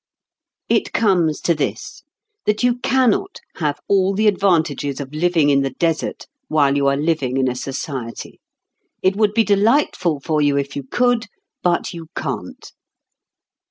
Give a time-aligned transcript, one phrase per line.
[0.67, 2.01] It comes to this
[2.47, 6.97] that you cannot have all the advantages of living in the desert while you are
[6.97, 8.39] living in a society.
[9.03, 11.27] It would be delightful for you if you could,
[11.61, 12.73] but you can't.